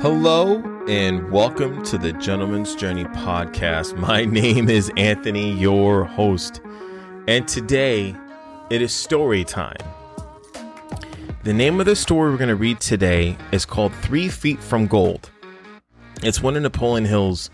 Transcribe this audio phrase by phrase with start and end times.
[0.00, 3.96] Hello and welcome to the Gentleman's Journey podcast.
[3.98, 6.60] My name is Anthony, your host,
[7.26, 8.14] and today
[8.70, 9.76] it is story time.
[11.42, 14.86] The name of the story we're going to read today is called Three Feet from
[14.86, 15.32] Gold.
[16.22, 17.50] It's one of Napoleon Hill's,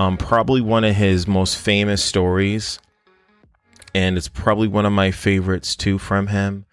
[0.00, 2.80] um, probably one of his most famous stories,
[3.94, 6.66] and it's probably one of my favorites too from him.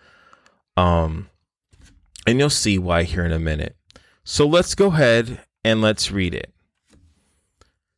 [0.76, 1.30] Um,
[2.26, 3.76] and you'll see why here in a minute.
[4.32, 6.54] So let's go ahead and let's read it.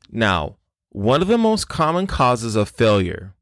[0.10, 0.56] Now,
[0.88, 3.36] one of the most common causes of failure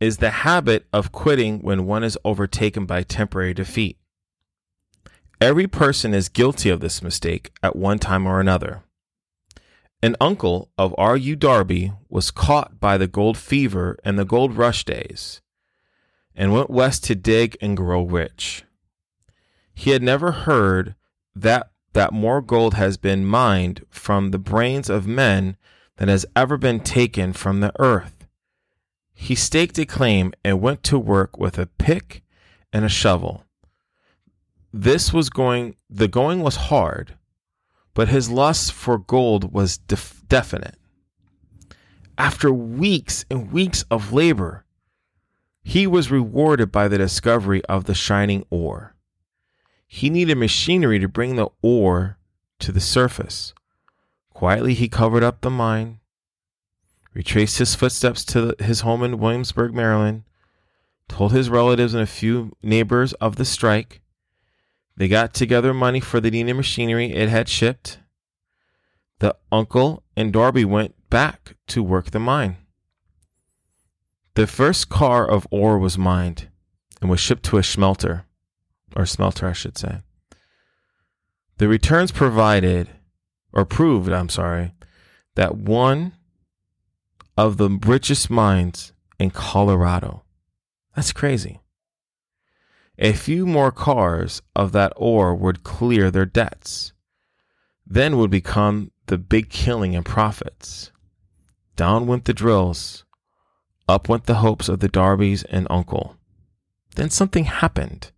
[0.00, 3.96] is the habit of quitting when one is overtaken by temporary defeat.
[5.40, 8.82] Every person is guilty of this mistake at one time or another.
[10.02, 11.36] An uncle of R.U.
[11.36, 15.40] Darby was caught by the gold fever and the gold rush days
[16.36, 18.62] and went west to dig and grow rich.
[19.72, 20.96] He had never heard
[21.34, 25.56] that that more gold has been mined from the brains of men
[25.96, 28.26] than has ever been taken from the earth.
[29.14, 32.22] He staked a claim and went to work with a pick
[32.72, 33.44] and a shovel.
[34.72, 37.16] This was going, the going was hard,
[37.94, 40.76] but his lust for gold was def- definite.
[42.18, 44.64] After weeks and weeks of labor,
[45.62, 48.93] he was rewarded by the discovery of the shining ore.
[49.86, 52.18] He needed machinery to bring the ore
[52.60, 53.54] to the surface.
[54.30, 56.00] Quietly, he covered up the mine,
[57.12, 60.24] retraced his footsteps to his home in Williamsburg, Maryland,
[61.08, 64.00] told his relatives and a few neighbors of the strike.
[64.96, 67.98] They got together money for the needed machinery it had shipped.
[69.20, 72.56] The uncle and Darby went back to work the mine.
[74.34, 76.48] The first car of ore was mined
[77.00, 78.23] and was shipped to a smelter
[78.94, 80.00] or smelter, I should say.
[81.58, 82.88] The returns provided,
[83.52, 84.72] or proved, I'm sorry,
[85.34, 86.12] that one
[87.36, 90.24] of the richest mines in Colorado.
[90.94, 91.60] That's crazy.
[92.98, 96.92] A few more cars of that ore would clear their debts.
[97.86, 100.92] Then would become the big killing and profits.
[101.76, 103.04] Down went the drills.
[103.88, 106.16] Up went the hopes of the Darbys and Uncle.
[106.94, 108.12] Then something happened.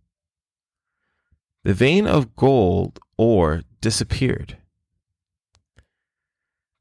[1.67, 4.55] The vein of gold ore disappeared.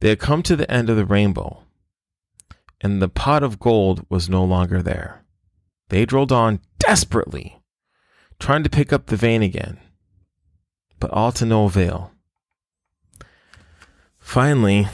[0.01, 1.65] They had come to the end of the rainbow,
[2.81, 5.25] and the pot of gold was no longer there.
[5.89, 7.61] They drilled on desperately,
[8.39, 9.81] trying to pick up the vein again,
[11.01, 12.13] but all to no avail.
[14.21, 14.87] Finally,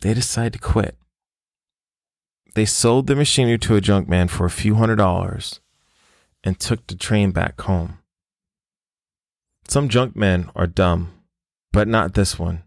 [0.00, 0.96] they decided to quit.
[2.54, 5.58] They sold the machinery to a junk man for a few hundred dollars
[6.44, 7.99] and took the train back home.
[9.70, 11.12] Some junk men are dumb,
[11.72, 12.64] but not this one.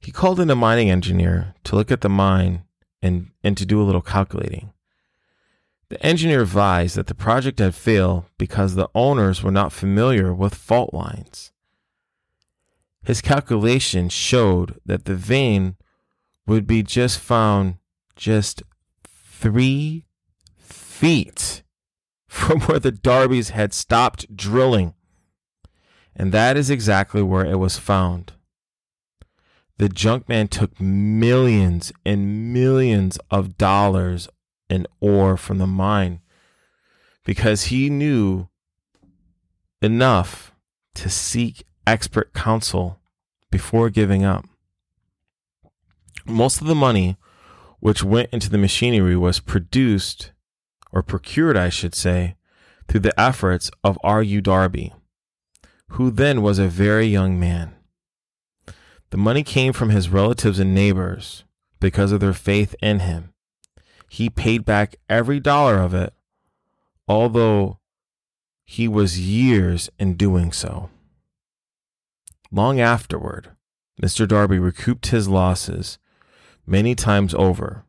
[0.00, 2.62] He called in a mining engineer to look at the mine
[3.02, 4.72] and, and to do a little calculating.
[5.90, 10.54] The engineer advised that the project had failed because the owners were not familiar with
[10.54, 11.52] fault lines.
[13.04, 15.76] His calculation showed that the vein
[16.46, 17.74] would be just found
[18.16, 18.62] just
[19.04, 20.06] three
[20.56, 21.62] feet
[22.26, 24.94] from where the Darbys had stopped drilling.
[26.14, 28.32] And that is exactly where it was found.
[29.78, 34.28] The junk man took millions and millions of dollars
[34.68, 36.20] in ore from the mine
[37.24, 38.48] because he knew
[39.80, 40.52] enough
[40.94, 43.00] to seek expert counsel
[43.50, 44.44] before giving up.
[46.24, 47.16] Most of the money
[47.80, 50.30] which went into the machinery was produced,
[50.92, 52.36] or procured, I should say,
[52.86, 54.40] through the efforts of R.U.
[54.40, 54.92] Darby
[55.92, 57.74] who then was a very young man.
[59.10, 61.44] The money came from his relatives and neighbors
[61.80, 63.34] because of their faith in him.
[64.08, 66.14] He paid back every dollar of it,
[67.06, 67.78] although
[68.64, 70.88] he was years in doing so.
[72.50, 73.50] Long afterward,
[74.00, 74.26] Mr.
[74.26, 75.98] Darby recouped his losses
[76.66, 77.84] many times over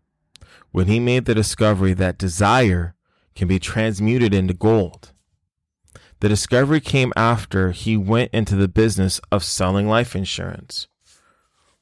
[0.71, 2.95] when he made the discovery that desire
[3.33, 5.12] can be transmuted into gold.
[6.23, 10.87] The discovery came after he went into the business of selling life insurance,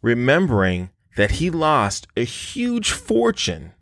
[0.01, 3.73] remembering that he lost a huge fortune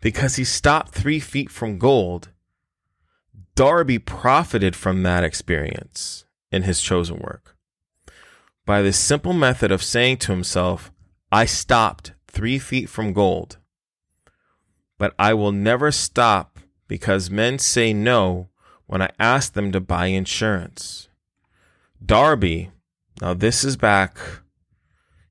[0.00, 2.30] because he stopped three feet from gold.
[3.54, 7.54] Darby profited from that experience in his chosen work
[8.64, 10.90] by the simple method of saying to himself,
[11.30, 13.58] I stopped three feet from gold,
[14.96, 18.48] but I will never stop because men say no
[18.88, 21.08] when I asked them to buy insurance.
[22.04, 22.70] Darby
[23.20, 24.18] Now, this is back,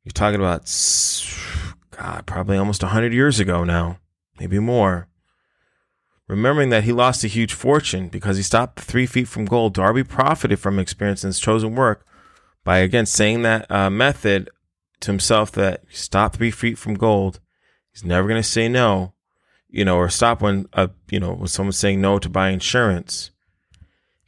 [0.04, 0.72] you're talking about,
[1.92, 4.00] God, probably almost 100 years ago now,
[4.40, 5.08] maybe more.
[6.28, 10.04] Remembering that he lost a huge fortune because he stopped three feet from gold, Darby
[10.04, 12.06] profited from experience in his chosen work
[12.64, 14.50] by, again, saying that uh, method
[15.00, 17.40] to himself that stop three feet from gold.
[17.92, 19.14] He's never going to say no,
[19.70, 23.32] you know, or stop when, uh, you know, when someone's saying no to buy insurance.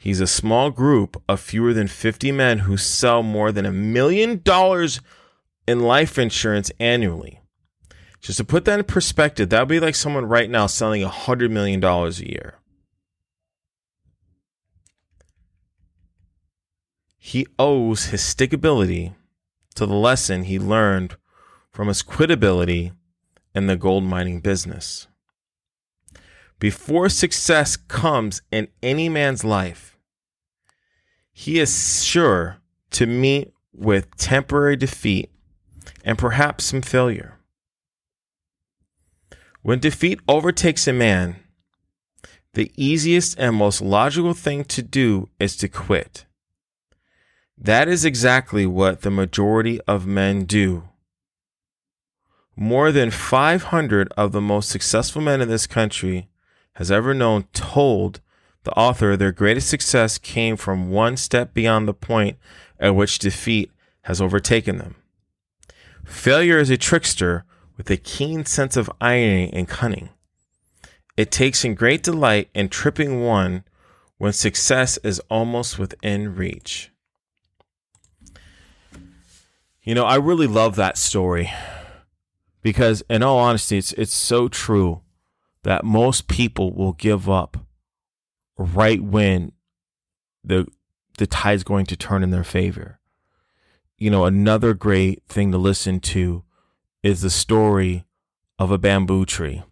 [0.01, 4.41] He's a small group of fewer than 50 men who sell more than a million
[4.41, 5.01] dollars
[5.67, 7.41] in life insurance annually.
[8.21, 11.09] Just to put that in perspective, that would be like someone right now selling a
[11.09, 12.55] $100 million a year.
[17.17, 19.15] He owes his stickability
[19.75, 21.17] to the lesson he learned
[21.71, 22.93] from his quitability
[23.53, 25.07] in the gold mining business.
[26.59, 29.88] Before success comes in any man's life,
[31.39, 32.57] he is sure
[32.91, 35.31] to meet with temporary defeat
[36.03, 37.39] and perhaps some failure.
[39.61, 41.37] When defeat overtakes a man,
[42.55, 46.25] the easiest and most logical thing to do is to quit.
[47.57, 50.89] That is exactly what the majority of men do.
[52.57, 56.27] More than 500 of the most successful men in this country
[56.73, 58.19] has ever known told
[58.63, 62.37] the author, their greatest success came from one step beyond the point
[62.79, 63.71] at which defeat
[64.03, 64.95] has overtaken them.
[66.05, 67.45] Failure is a trickster
[67.77, 70.09] with a keen sense of irony and cunning.
[71.15, 73.63] It takes in great delight in tripping one
[74.17, 76.91] when success is almost within reach.
[79.81, 81.49] You know, I really love that story
[82.61, 85.01] because, in all honesty, it's, it's so true
[85.63, 87.57] that most people will give up
[88.59, 89.53] right when
[90.43, 90.67] the
[91.17, 92.99] the tide's going to turn in their favor.
[93.97, 96.43] You know, another great thing to listen to
[97.03, 98.05] is the story
[98.57, 99.63] of a bamboo tree.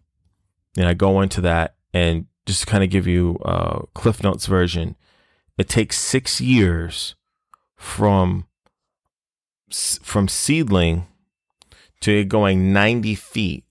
[0.76, 4.96] And I go into that and just kind of give you a Cliff Notes version.
[5.56, 7.14] It takes six years
[7.76, 8.46] from
[9.70, 11.06] from seedling
[12.00, 13.64] to going 90 feet.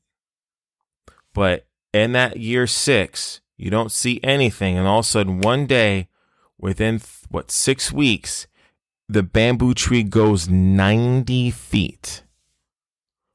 [1.33, 4.77] But in that year six, you don't see anything.
[4.77, 6.07] And all of a sudden, one day,
[6.57, 8.47] within what, six weeks,
[9.09, 12.23] the bamboo tree goes 90 feet.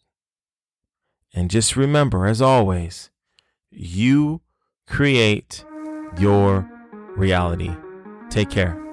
[1.34, 3.10] And just remember as always
[3.70, 4.40] you
[4.86, 5.64] create
[6.18, 6.68] your
[7.16, 7.74] reality.
[8.30, 8.87] Take care